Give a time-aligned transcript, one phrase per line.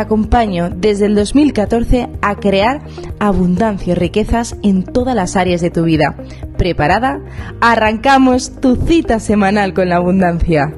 [0.00, 2.82] acompaño desde el 2014 a crear
[3.18, 6.16] abundancia y riquezas en todas las áreas de tu vida.
[6.56, 7.20] ¿Preparada?
[7.60, 10.74] Arrancamos tu cita semanal con la abundancia.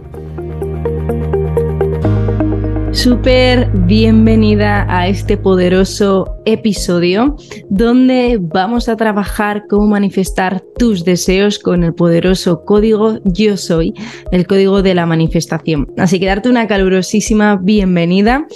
[2.92, 7.36] Súper bienvenida a este poderoso episodio
[7.70, 13.94] donde vamos a trabajar cómo manifestar tus deseos con el poderoso código Yo Soy,
[14.30, 15.90] el código de la manifestación.
[15.96, 18.46] Así que darte una calurosísima bienvenida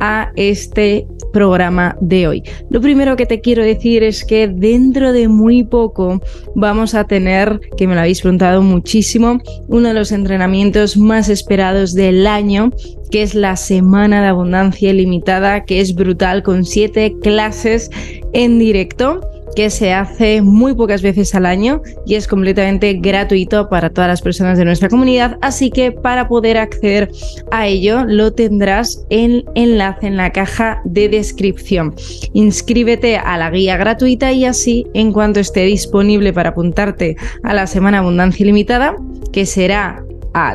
[0.00, 2.42] a este programa de hoy.
[2.70, 6.20] Lo primero que te quiero decir es que dentro de muy poco
[6.54, 11.94] vamos a tener, que me lo habéis preguntado muchísimo, uno de los entrenamientos más esperados
[11.94, 12.70] del año
[13.10, 17.90] que es la Semana de Abundancia Ilimitada, que es brutal, con siete clases
[18.32, 19.20] en directo
[19.58, 24.22] que se hace muy pocas veces al año y es completamente gratuito para todas las
[24.22, 25.36] personas de nuestra comunidad.
[25.40, 27.10] Así que para poder acceder
[27.50, 31.92] a ello lo tendrás en enlace en la caja de descripción.
[32.34, 37.66] Inscríbete a la guía gratuita y así en cuanto esté disponible para apuntarte a la
[37.66, 38.94] Semana Abundancia Ilimitada,
[39.32, 40.04] que será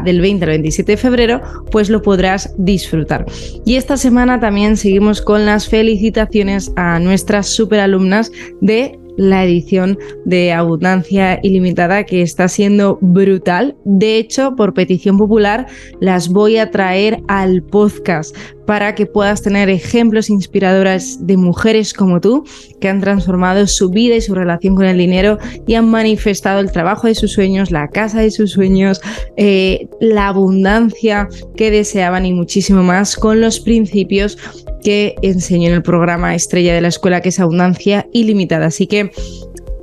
[0.04, 3.26] del 20 al 27 de febrero, pues lo podrás disfrutar.
[3.66, 10.52] Y esta semana también seguimos con las felicitaciones a nuestras superalumnas de la edición de
[10.52, 13.76] Abundancia Ilimitada que está siendo brutal.
[13.86, 15.68] De hecho, por petición popular,
[16.00, 18.36] las voy a traer al podcast
[18.66, 22.46] para que puedas tener ejemplos inspiradores de mujeres como tú
[22.80, 25.38] que han transformado su vida y su relación con el dinero
[25.68, 29.02] y han manifestado el trabajo de sus sueños, la casa de sus sueños,
[29.38, 34.38] eh, la abundancia que deseaban y muchísimo más con los principios
[34.84, 38.68] que enseño en el programa estrella de la escuela que es abundancia ilimitada.
[38.68, 39.12] Así que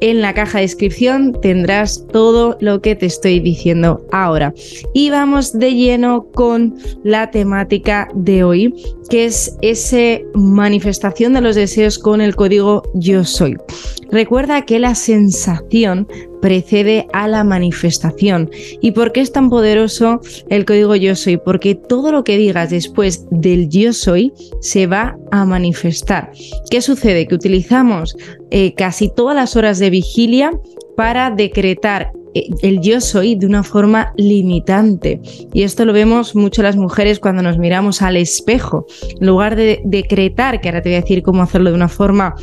[0.01, 4.55] en la caja de descripción tendrás todo lo que te estoy diciendo ahora.
[4.95, 8.75] Y vamos de lleno con la temática de hoy,
[9.09, 13.57] que es esa manifestación de los deseos con el código yo soy.
[14.11, 16.09] Recuerda que la sensación
[16.41, 18.51] precede a la manifestación.
[18.81, 21.37] ¿Y por qué es tan poderoso el código yo soy?
[21.37, 26.33] Porque todo lo que digas después del yo soy se va a manifestar.
[26.71, 27.27] ¿Qué sucede?
[27.27, 28.17] Que utilizamos
[28.51, 30.53] eh, casi todas las horas de vigilia
[30.97, 35.21] para decretar eh, el yo soy de una forma limitante.
[35.53, 38.87] Y esto lo vemos mucho las mujeres cuando nos miramos al espejo.
[39.21, 42.35] En lugar de decretar, que ahora te voy a decir cómo hacerlo de una forma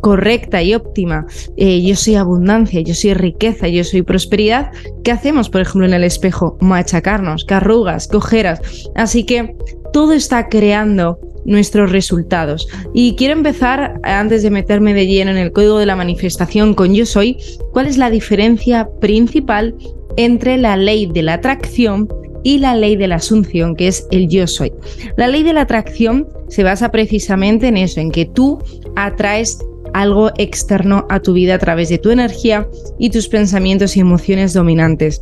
[0.00, 1.26] correcta y óptima,
[1.56, 4.70] eh, yo soy abundancia, yo soy riqueza, yo soy prosperidad,
[5.04, 6.56] ¿qué hacemos, por ejemplo, en el espejo?
[6.60, 8.60] Machacarnos, que arrugas, cojeras.
[8.94, 9.54] Así que
[9.92, 12.68] todo está creando nuestros resultados.
[12.92, 16.94] Y quiero empezar, antes de meterme de lleno en el código de la manifestación con
[16.94, 17.38] yo soy,
[17.72, 19.74] cuál es la diferencia principal
[20.16, 22.08] entre la ley de la atracción
[22.42, 24.72] y la ley de la asunción, que es el yo soy.
[25.16, 28.58] La ley de la atracción se basa precisamente en eso, en que tú
[28.96, 29.58] atraes
[29.94, 32.68] algo externo a tu vida a través de tu energía
[32.98, 35.20] y tus pensamientos y emociones dominantes.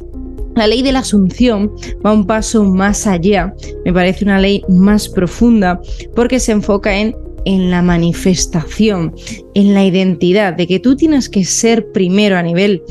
[0.55, 1.71] La ley de la asunción
[2.05, 5.81] va un paso más allá, me parece una ley más profunda
[6.15, 9.15] porque se enfoca en, en la manifestación,
[9.55, 12.83] en la identidad, de que tú tienes que ser primero a nivel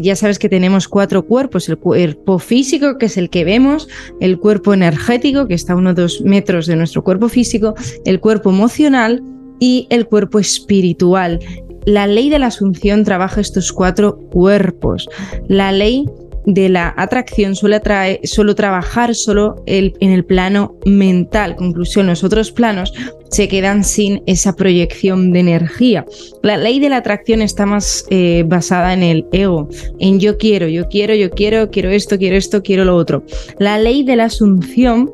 [0.00, 3.88] ya sabes que tenemos cuatro cuerpos, el cuerpo físico, que es el que vemos,
[4.20, 8.50] el cuerpo energético, que está a unos dos metros de nuestro cuerpo físico, el cuerpo
[8.50, 9.22] emocional
[9.60, 11.38] y el cuerpo espiritual.
[11.86, 15.08] La ley de la asunción trabaja estos cuatro cuerpos.
[15.48, 16.06] La ley
[16.46, 21.56] de la atracción suele, trabajar solo en el plano mental.
[21.56, 22.92] Conclusión, los otros planos
[23.30, 26.04] se quedan sin esa proyección de energía.
[26.42, 29.68] La ley de la atracción está más eh, basada en el ego,
[29.98, 33.22] en yo quiero, yo quiero, yo quiero, quiero esto, quiero esto, quiero lo otro.
[33.58, 35.12] La ley de la asunción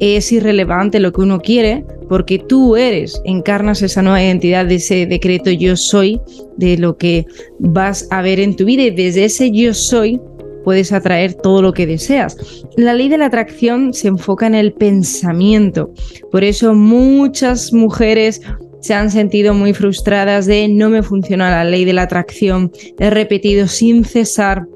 [0.00, 5.06] es irrelevante lo que uno quiere, porque tú eres, encarnas esa nueva identidad de ese
[5.06, 6.20] decreto yo soy,
[6.58, 7.24] de lo que
[7.58, 10.20] vas a ver en tu vida y desde ese yo soy
[10.62, 12.36] puedes atraer todo lo que deseas.
[12.76, 15.90] La ley de la atracción se enfoca en el pensamiento,
[16.30, 18.42] por eso muchas mujeres
[18.82, 23.08] se han sentido muy frustradas de no me funciona la ley de la atracción, he
[23.08, 24.66] repetido sin cesar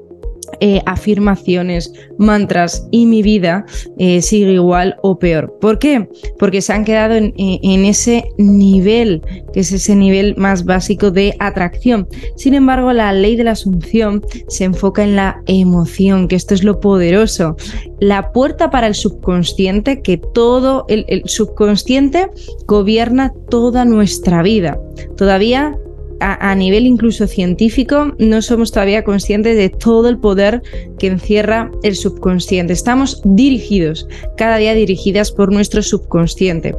[0.59, 3.65] eh, afirmaciones, mantras y mi vida
[3.97, 5.57] eh, sigue igual o peor.
[5.59, 6.09] ¿Por qué?
[6.39, 9.21] Porque se han quedado en, en, ese nivel,
[9.53, 12.07] que es ese nivel más básico de atracción.
[12.35, 16.63] Sin embargo, la ley de la asunción se enfoca en la emoción, que esto es
[16.63, 17.55] lo poderoso.
[17.99, 22.29] La puerta para el subconsciente, que todo el, el subconsciente
[22.65, 24.79] gobierna toda nuestra vida.
[25.17, 25.77] Todavía
[26.19, 30.61] a, nivel incluso científico, no somos todavía conscientes de todo el poder
[30.97, 32.73] que encierra el subconsciente.
[32.73, 34.07] Estamos dirigidos,
[34.37, 36.75] cada día dirigidas por nuestro subconsciente.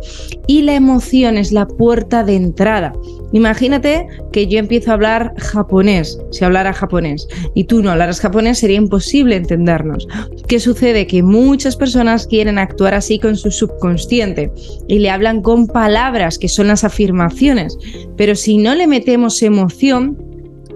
[0.47, 2.93] Y la emoción es la puerta de entrada.
[3.32, 8.59] Imagínate que yo empiezo a hablar japonés, si hablara japonés, y tú no hablaras japonés,
[8.59, 10.09] sería imposible entendernos.
[10.47, 11.06] ¿Qué sucede?
[11.06, 14.50] Que muchas personas quieren actuar así con su subconsciente
[14.88, 17.76] y le hablan con palabras que son las afirmaciones,
[18.17, 20.17] pero si no le metemos emoción,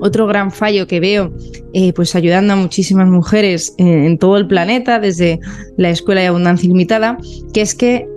[0.02, 1.32] otro gran fallo que veo,
[1.72, 5.38] eh, pues ayudando a muchísimas mujeres en todo el planeta, desde
[5.76, 7.18] la Escuela de Abundancia Ilimitada,
[7.54, 8.08] que es que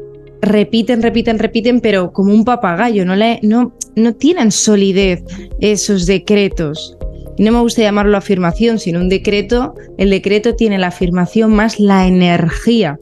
[0.41, 5.23] repiten, repiten, repiten, pero como un papagayo, no, le, no, no tienen solidez
[5.59, 6.97] esos decretos.
[7.37, 9.75] no me gusta llamarlo afirmación, sino un decreto.
[9.99, 12.97] El decreto tiene la afirmación más la energía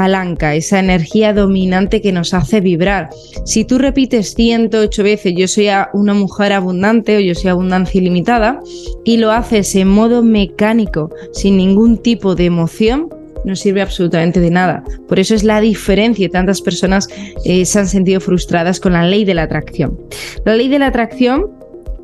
[0.00, 3.10] palanca, esa energía dominante que nos hace vibrar.
[3.44, 8.60] Si tú repites 108 veces yo soy una mujer abundante o yo soy abundancia ilimitada
[9.04, 13.10] y lo haces en modo mecánico, sin ningún tipo de emoción,
[13.44, 14.82] no sirve absolutamente de nada.
[15.06, 16.30] Por eso es la diferencia.
[16.30, 17.06] Tantas personas
[17.44, 19.98] eh, se han sentido frustradas con la ley de la atracción.
[20.46, 21.44] La ley de la atracción,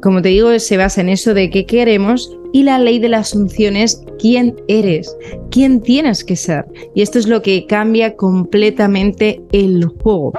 [0.03, 3.19] como te digo, se basa en eso de qué queremos y la ley de la
[3.19, 5.15] asunción es quién eres,
[5.51, 6.65] quién tienes que ser.
[6.95, 10.33] Y esto es lo que cambia completamente el juego.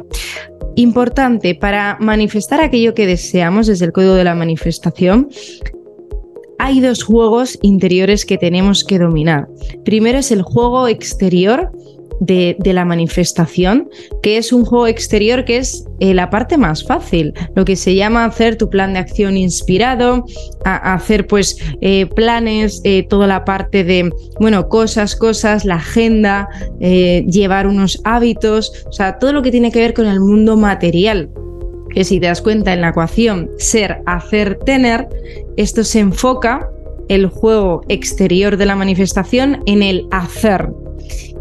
[0.73, 5.29] Importante para manifestar aquello que deseamos desde el código de la manifestación,
[6.57, 9.47] hay dos juegos interiores que tenemos que dominar.
[9.85, 11.71] Primero es el juego exterior
[12.19, 13.89] de, la manifestación,
[14.21, 17.95] que es un juego exterior que es eh, la parte más fácil, lo que se
[17.95, 20.25] llama hacer tu plan de acción inspirado,
[20.63, 26.47] hacer pues eh, planes, eh, toda la parte de, bueno, cosas, cosas, la agenda,
[26.79, 31.29] llevar unos hábitos, o sea, todo lo que tiene que ver con el mundo material
[31.93, 35.07] que si te das cuenta en la ecuación ser, hacer, tener,
[35.55, 36.69] esto se enfoca
[37.09, 40.69] el juego exterior de la manifestación en el hacer.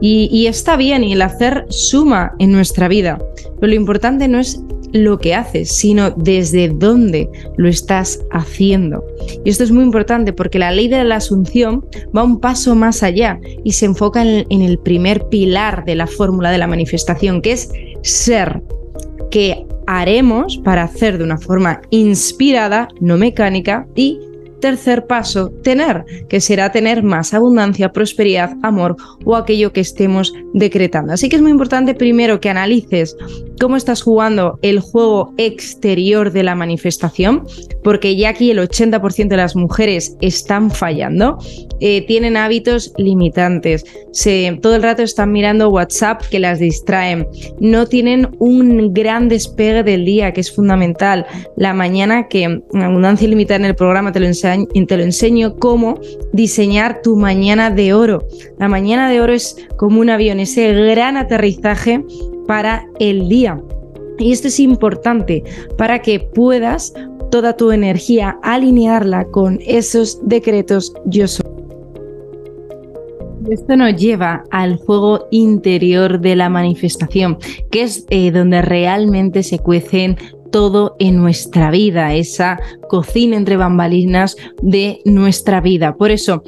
[0.00, 3.18] Y, está bien, y el hacer suma en nuestra vida.
[3.60, 4.60] Pero lo importante no es
[4.92, 9.04] lo que haces, sino desde dónde lo estás haciendo.
[9.44, 11.84] Y esto es muy importante porque la ley de la asunción
[12.16, 16.50] va un paso más allá y se enfoca en el primer pilar de la fórmula
[16.50, 17.70] de la manifestación, que es
[18.02, 18.62] ser.
[19.30, 24.18] Que haremos para hacer de una forma inspirada, no mecánica, y
[24.66, 31.12] tercer paso, tener, que será tener más abundancia, prosperidad, amor o aquello que estemos decretando.
[31.12, 33.16] Así que es muy importante primero que analices
[33.60, 37.46] cómo estás jugando el juego exterior de la manifestación,
[37.82, 41.38] porque ya aquí el 80% de las mujeres están fallando,
[41.80, 47.26] eh, tienen hábitos limitantes, se, todo el rato están mirando WhatsApp que las distraen,
[47.60, 51.24] no tienen un gran despegue del día que es fundamental.
[51.56, 54.26] La mañana que Abundancia Ilimitada en el programa te lo,
[54.64, 55.98] te lo enseño cómo
[56.32, 58.26] diseñar tu mañana de oro.
[58.58, 62.04] La mañana de oro es como un avión, ese gran aterrizaje
[62.46, 63.60] para el día.
[64.18, 65.44] Y esto es importante
[65.76, 66.94] para que puedas
[67.30, 71.44] toda tu energía alinearla con esos decretos yo soy.
[73.50, 77.38] Esto nos lleva al juego interior de la manifestación,
[77.70, 80.16] que es eh, donde realmente se cuecen
[80.56, 82.58] todo en nuestra vida, esa
[82.88, 85.96] cocina entre bambalinas de nuestra vida.
[85.96, 86.42] Por eso,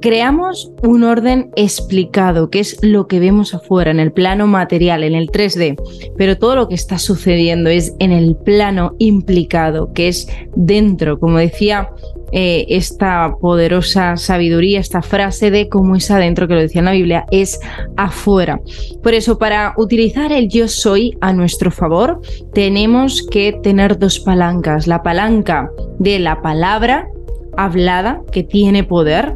[0.00, 5.16] creamos un orden explicado, que es lo que vemos afuera, en el plano material, en
[5.16, 5.74] el 3D,
[6.16, 11.38] pero todo lo que está sucediendo es en el plano implicado, que es dentro, como
[11.38, 11.90] decía
[12.38, 16.92] eh, esta poderosa sabiduría, esta frase de cómo es adentro, que lo decía en la
[16.92, 17.58] Biblia, es
[17.96, 18.60] afuera.
[19.02, 22.20] Por eso, para utilizar el yo soy a nuestro favor,
[22.52, 24.86] tenemos que tener dos palancas.
[24.86, 27.08] La palanca de la palabra
[27.56, 29.34] hablada, que tiene poder,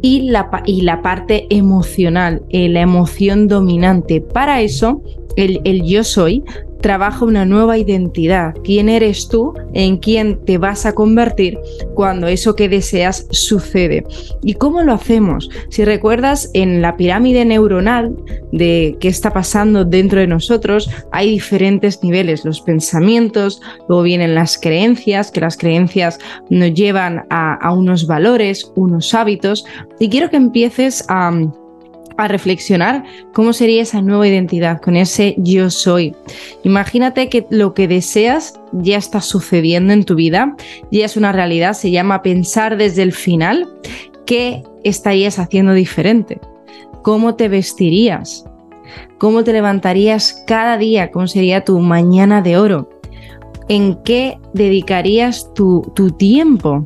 [0.00, 4.20] y la, y la parte emocional, eh, la emoción dominante.
[4.20, 5.02] Para eso,
[5.34, 6.44] el, el, yo soy
[6.80, 8.54] trabaja una nueva identidad.
[8.64, 9.54] ¿Quién eres tú?
[9.74, 11.58] ¿En quién te vas a convertir
[11.94, 14.04] cuando eso que deseas sucede?
[14.42, 15.50] ¿Y cómo lo hacemos?
[15.70, 18.16] Si recuerdas, en la pirámide neuronal
[18.52, 22.44] de qué está pasando dentro de nosotros, hay diferentes niveles.
[22.44, 26.18] Los pensamientos, luego vienen las creencias, que las creencias
[26.50, 29.64] nos llevan a, a unos valores, unos hábitos.
[29.98, 31.32] Y quiero que empieces a
[32.24, 36.14] a reflexionar cómo sería esa nueva identidad con ese yo soy.
[36.64, 40.56] Imagínate que lo que deseas ya está sucediendo en tu vida,
[40.90, 43.68] ya es una realidad, se llama pensar desde el final.
[44.26, 46.40] ¿Qué estarías haciendo diferente?
[47.02, 48.44] ¿Cómo te vestirías?
[49.18, 51.10] ¿Cómo te levantarías cada día?
[51.10, 52.88] ¿Cómo sería tu mañana de oro?
[53.68, 56.82] ¿En qué dedicarías tu, tu tiempo?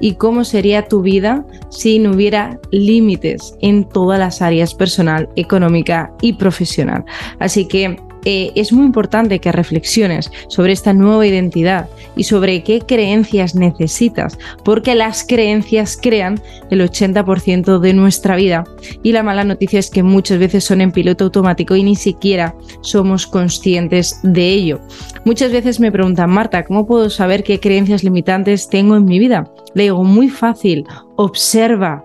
[0.00, 6.12] Y cómo sería tu vida si no hubiera límites en todas las áreas personal, económica
[6.20, 7.04] y profesional.
[7.38, 7.96] Así que
[8.28, 14.36] eh, es muy importante que reflexiones sobre esta nueva identidad y sobre qué creencias necesitas,
[14.64, 16.40] porque las creencias crean
[16.72, 18.64] el 80% de nuestra vida.
[19.04, 22.52] Y la mala noticia es que muchas veces son en piloto automático y ni siquiera
[22.80, 24.80] somos conscientes de ello.
[25.24, 29.48] Muchas veces me preguntan, Marta, ¿cómo puedo saber qué creencias limitantes tengo en mi vida?
[29.74, 32.04] Le digo, muy fácil, observa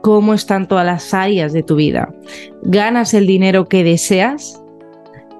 [0.00, 2.14] cómo están todas las áreas de tu vida.
[2.62, 4.62] ¿Ganas el dinero que deseas?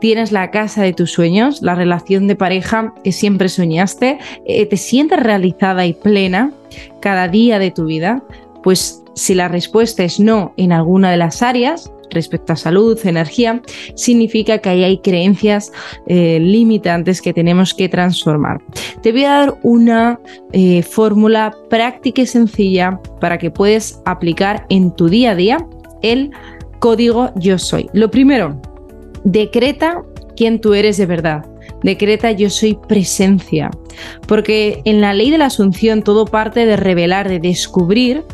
[0.00, 4.76] Tienes la casa de tus sueños, la relación de pareja que siempre soñaste, eh, te
[4.76, 6.52] sientes realizada y plena
[7.00, 8.22] cada día de tu vida,
[8.62, 13.62] pues si la respuesta es no en alguna de las áreas, respecto a salud, energía,
[13.94, 15.72] significa que ahí hay creencias
[16.06, 18.60] eh, limitantes que tenemos que transformar.
[19.02, 20.18] Te voy a dar una
[20.52, 25.66] eh, fórmula práctica y sencilla para que puedas aplicar en tu día a día
[26.02, 26.30] el
[26.80, 27.88] código yo soy.
[27.92, 28.60] Lo primero,
[29.24, 30.02] decreta
[30.36, 31.44] quién tú eres de verdad.
[31.82, 33.70] Decreta yo soy presencia.
[34.26, 38.24] Porque en la ley de la asunción todo parte de revelar, de descubrir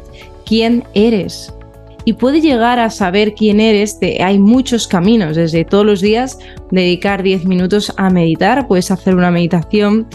[0.44, 1.52] quién eres.
[2.04, 3.98] Y puede llegar a saber quién eres.
[4.20, 6.38] hay muchos caminos, desde todos los días
[6.70, 8.68] dedicar 10 minutos a meditar.
[8.68, 10.06] Puedes hacer una meditación,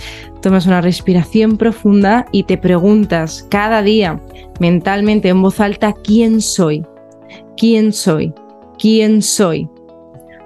[0.41, 4.21] tomas una respiración profunda y te preguntas cada día
[4.61, 6.85] mentalmente en voz alta quién soy.
[7.57, 8.33] ¿Quién soy?
[8.79, 9.67] ¿Quién soy?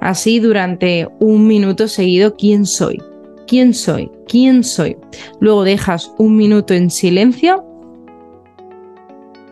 [0.02, 3.02] Así durante un minuto seguido quién soy,
[3.48, 4.98] quién soy, quién soy.
[5.40, 7.64] Luego dejas un minuto en silencio,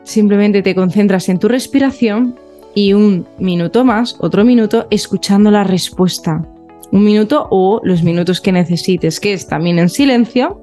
[0.03, 2.35] simplemente te concentras en tu respiración
[2.75, 6.47] y un minuto más, otro minuto, escuchando la respuesta.
[6.91, 10.61] Un minuto o los minutos que necesites, que es también en silencio,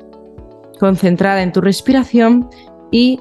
[0.78, 2.48] concentrada en tu respiración
[2.90, 3.20] y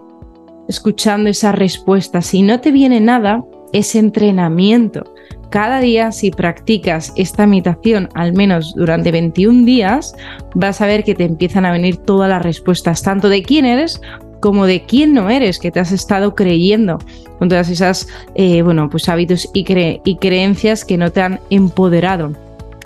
[0.68, 2.22] escuchando esa respuesta.
[2.22, 5.04] Si no te viene nada, es entrenamiento.
[5.50, 10.16] Cada día, si practicas esta meditación al menos durante 21 días,
[10.54, 14.00] vas a ver que te empiezan a venir todas las respuestas, tanto de quién eres
[14.42, 17.00] como de quién no eres, que te has estado creyendo
[17.40, 22.32] con todas esas eh, bueno, pues hábitos y, creencias que no te han empoderado.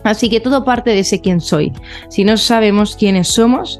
[0.03, 1.73] Así que todo parte de ese quién soy.
[2.09, 3.79] Si no sabemos quiénes somos,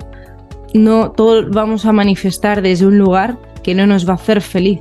[0.74, 4.80] no todo vamos a manifestar desde un lugar que no nos va a hacer feliz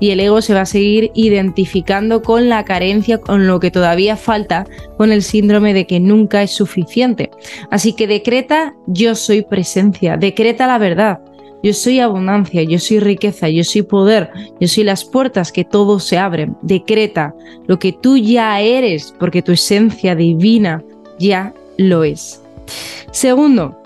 [0.00, 4.16] y el ego se va a seguir identificando con la carencia, con lo que todavía
[4.16, 7.30] falta, con el síndrome de que nunca es suficiente.
[7.70, 11.20] Así que decreta yo soy presencia, decreta la verdad.
[11.62, 15.98] Yo soy abundancia, yo soy riqueza, yo soy poder, yo soy las puertas que todo
[15.98, 16.54] se abren.
[16.60, 17.34] Decreta
[17.66, 20.84] lo que tú ya eres, porque tu esencia divina
[21.18, 22.42] ya lo es.
[23.12, 23.80] Segundo,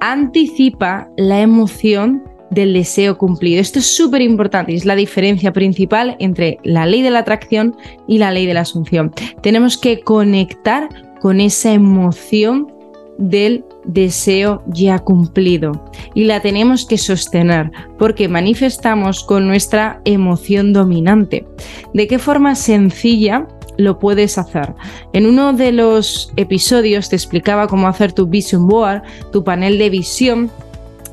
[0.00, 3.60] anticipa la emoción del deseo cumplido.
[3.60, 7.76] Esto es súper importante y es la diferencia principal entre la ley de la atracción
[8.06, 9.12] y la ley de la asunción.
[9.42, 10.88] Tenemos que conectar
[11.20, 12.72] con esa emoción
[13.18, 21.46] del deseo ya cumplido y la tenemos que sostener porque manifestamos con nuestra emoción dominante.
[21.94, 23.46] ¿De qué forma sencilla
[23.78, 24.74] lo puedes hacer.
[25.12, 29.90] En uno de los episodios te explicaba cómo hacer tu vision board, tu panel de
[29.90, 30.50] visión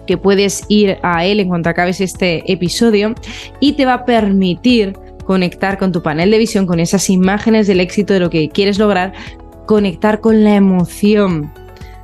[0.06, 3.14] que puedes ir a él en cuanto acabes este episodio
[3.60, 4.94] y te va a permitir
[5.26, 8.78] conectar con tu panel de visión, con esas imágenes del éxito de lo que quieres
[8.78, 9.14] lograr,
[9.66, 11.52] conectar con la emoción.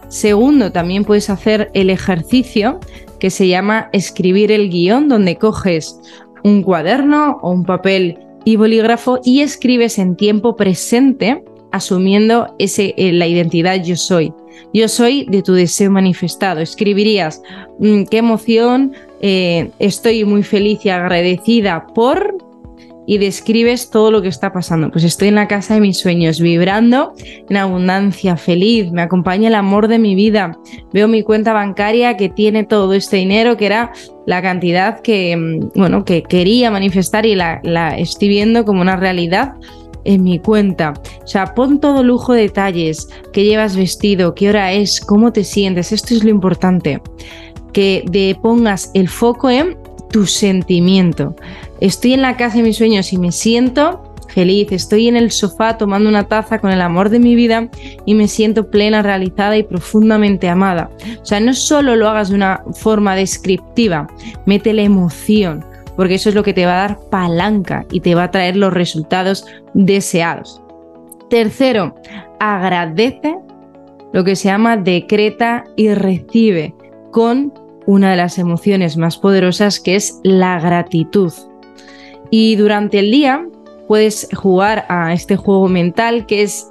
[0.07, 2.79] Segundo, también puedes hacer el ejercicio
[3.19, 5.99] que se llama escribir el guion, donde coges
[6.43, 13.11] un cuaderno o un papel y bolígrafo y escribes en tiempo presente asumiendo ese, eh,
[13.11, 14.33] la identidad yo soy.
[14.73, 16.59] Yo soy de tu deseo manifestado.
[16.59, 17.41] Escribirías,
[17.79, 22.37] mm, qué emoción, eh, estoy muy feliz y agradecida por...
[23.07, 24.91] y describes todo lo que está pasando.
[24.91, 27.13] Pues estoy en la casa de mis sueños, vibrando
[27.49, 30.55] en abundancia, feliz, me acompaña el amor de mi vida.
[30.93, 33.91] Veo mi cuenta bancaria que tiene todo este dinero, que era
[34.27, 38.95] la cantidad que, mm, bueno, que quería manifestar y la, la estoy viendo como una
[38.95, 39.55] realidad
[40.05, 40.93] en mi cuenta.
[41.23, 45.43] O sea, pon todo lujo de detalles, qué llevas vestido, qué hora es, cómo te
[45.43, 45.91] sientes.
[45.91, 47.01] Esto es lo importante.
[47.73, 49.77] Que de pongas el foco en
[50.11, 51.35] tu sentimiento.
[51.81, 55.77] Estoy en la casa de mis sueños y me siento feliz, estoy en el sofá
[55.77, 57.69] tomando una taza con el amor de mi vida
[58.05, 60.89] y me siento plena, realizada y profundamente amada.
[61.21, 64.07] O sea, no solo lo hagas de una forma descriptiva,
[64.45, 65.65] mete la emoción,
[65.99, 68.55] porque eso es lo que te va a dar palanca y te va a traer
[68.55, 70.61] los resultados deseados.
[71.29, 71.93] Tercero,
[72.39, 73.35] agradece
[74.13, 76.73] lo que se llama decreta y recibe
[77.11, 77.53] con
[77.85, 81.33] una de las emociones más poderosas que es la gratitud.
[82.31, 83.45] Y durante el día
[83.89, 86.65] puedes jugar a este juego mental que es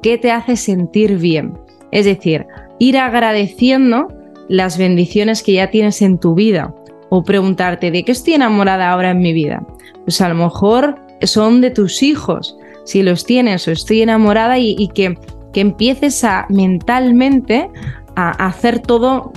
[0.00, 1.52] qué te hace sentir bien.
[1.90, 2.46] Es decir,
[2.78, 4.08] ir agradeciendo
[4.48, 6.74] las bendiciones que ya tienes en tu vida
[7.10, 9.62] o preguntarte de qué estoy enamorada ahora en mi vida.
[10.04, 14.88] Pues a lo mejor son de tus hijos, si los tienes o estoy enamorada y,
[14.94, 15.18] que,
[15.52, 17.68] que empieces a mentalmente
[18.16, 19.32] a hacer todo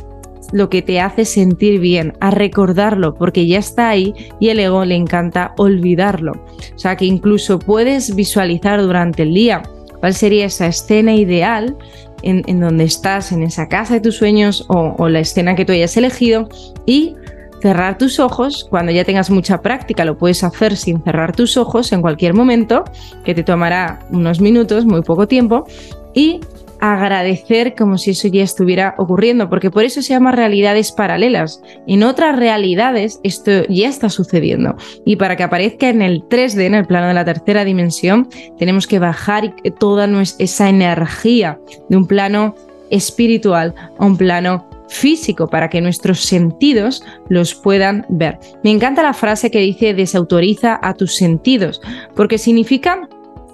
[0.51, 4.85] lo que te hace sentir bien, a recordarlo, porque ya está ahí y el ego
[4.85, 6.33] le encanta olvidarlo.
[6.75, 9.63] O sea que incluso puedes visualizar durante el día
[9.99, 11.75] cuál sería esa escena ideal
[12.21, 15.73] en, donde estás, en esa casa de tus sueños o, o la escena que tú
[15.73, 16.47] hayas elegido
[16.85, 17.15] y
[17.63, 21.93] cerrar tus ojos, cuando ya tengas mucha práctica, lo puedes hacer sin cerrar tus ojos
[21.93, 22.83] en cualquier momento,
[23.23, 25.65] que te tomará unos minutos, muy poco tiempo,
[26.13, 26.41] y
[26.81, 31.61] agradecer como si eso ya estuviera ocurriendo, porque por eso se llama realidades paralelas.
[31.87, 34.75] En otras realidades esto ya está sucediendo.
[35.05, 38.27] Y para que aparezca en el 3D, en el plano de la tercera dimensión,
[38.59, 42.55] tenemos que bajar toda esa energía de un plano
[42.89, 48.39] espiritual a un plano físico para que nuestros sentidos los puedan ver.
[48.63, 51.81] Me encanta la frase que dice desautoriza a tus sentidos,
[52.15, 53.07] porque significa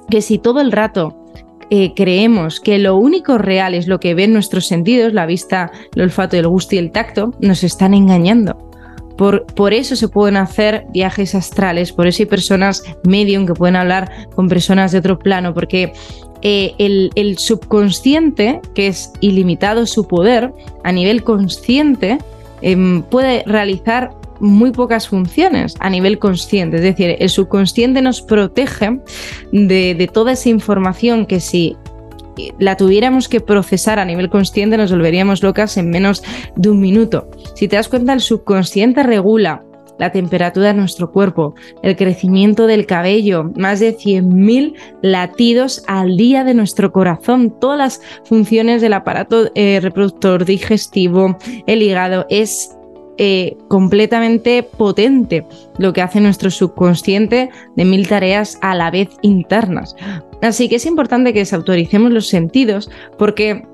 [0.10, 1.16] que si todo el rato
[1.72, 6.04] eh, creemos que lo único real es lo que ven nuestros sentidos, la vista, el
[6.04, 8.58] olfato, el gusto y el tacto, nos están engañando.
[9.18, 13.76] Por, por, eso se pueden hacer viajes astrales, por eso hay personas medium que pueden
[13.76, 15.92] hablar con personas de otro plano, porque
[16.42, 22.18] eh, el, subconsciente, que es ilimitado su poder, a nivel consciente,
[22.62, 26.78] em, puede realizar muy pocas funciones a nivel consciente.
[26.78, 29.00] Es decir, el subconsciente nos protege
[29.52, 31.76] de, toda esa información que si
[32.58, 36.24] la tuviéramos que procesar a nivel consciente nos volveríamos locas en menos
[36.56, 37.30] de un minuto.
[37.56, 39.66] Si te das cuenta, el subconsciente regula
[40.00, 46.44] la temperatura de nuestro cuerpo, el crecimiento del cabello, más de 100.000 latidos al día
[46.44, 52.76] de nuestro corazón, todas las funciones del aparato eh, reproductor digestivo, el hígado, es
[53.22, 55.46] eh, completamente potente
[55.78, 59.94] lo que hace nuestro subconsciente de mil tareas a la vez internas.
[60.42, 63.68] Así que es importante que desautoricemos los sentidos porque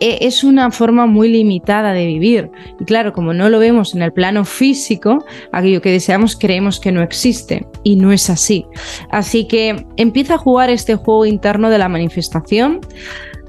[0.00, 2.50] es una forma muy limitada de vivir.
[2.80, 6.92] Y claro, como no lo vemos en el plano físico, aquello que deseamos creemos que
[6.92, 8.66] no existe y no es así.
[9.10, 12.80] Así que empieza a jugar este juego interno de la manifestación.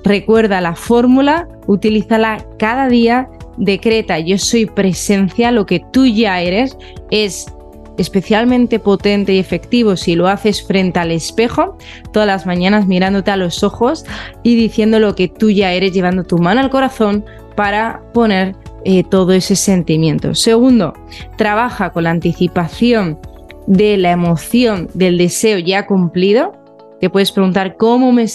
[0.03, 6.77] Recuerda la fórmula, utilízala cada día decreta yo soy presencia, lo que tú ya eres
[7.11, 7.53] es
[8.01, 11.77] especialmente potente y efectivo si lo haces frente al espejo
[12.11, 14.05] todas las mañanas mirándote a los ojos
[14.43, 17.23] y diciendo lo que tú ya eres, llevando tu mano al corazón
[17.55, 20.33] para poner eh, todo ese sentimiento.
[20.33, 20.93] Segundo,
[21.37, 23.19] trabaja con la anticipación
[23.67, 26.53] de la emoción del deseo ya cumplido.
[26.99, 28.25] Te puedes preguntar cómo me,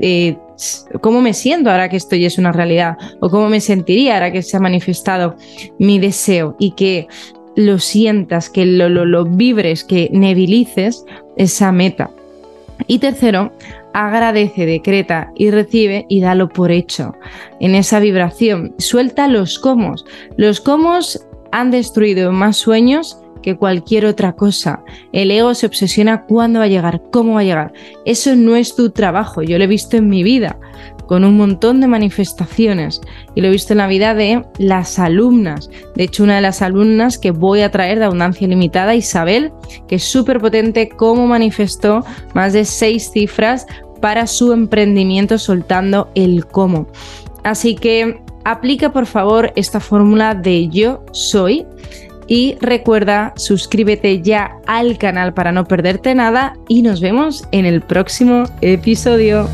[0.00, 0.36] eh,
[1.00, 4.32] cómo me siento ahora que esto ya es una realidad o cómo me sentiría ahora
[4.32, 5.36] que se ha manifestado
[5.78, 7.08] mi deseo y que
[7.56, 11.04] lo sientas, que lo, lo, vibres, que nebilices
[11.36, 12.10] esa meta.
[12.86, 13.52] Y tercero,
[13.94, 17.14] agradece, decreta y recibe y dalo por hecho.
[17.58, 20.04] En esa vibración, suelta los comos.
[20.36, 24.82] Los comos han destruido más sueños que cualquier otra cosa.
[25.12, 27.72] El ego se obsesiona cuándo va a llegar, cómo va a llegar.
[28.04, 30.58] Eso no es tu trabajo, yo lo he visto en mi vida,
[31.06, 33.00] con un montón de manifestaciones
[33.34, 35.70] y lo he visto en la vida de las alumnas.
[35.94, 39.52] De hecho, una de las alumnas que voy a traer de Abundancia Ilimitada, Isabel,
[39.88, 43.66] que es súper potente, cómo manifestó más de seis cifras
[44.00, 46.86] para su emprendimiento soltando el cómo.
[47.44, 51.66] Así que aplica por favor esta fórmula de yo soy
[52.28, 57.82] Y recuerda, suscríbete ya al canal para no perderte nada y nos vemos en el
[57.82, 59.48] próximo episodio.